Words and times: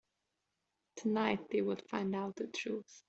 Tonight, 0.95 1.51
they 1.51 1.61
would 1.61 1.83
find 1.83 2.15
out 2.15 2.35
the 2.37 2.47
truth. 2.47 2.99